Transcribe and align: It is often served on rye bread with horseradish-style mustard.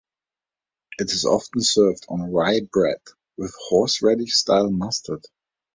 It 0.97 1.11
is 1.11 1.25
often 1.25 1.61
served 1.61 2.07
on 2.09 2.33
rye 2.33 2.61
bread 2.61 3.01
with 3.37 3.53
horseradish-style 3.67 4.71
mustard. 4.71 5.23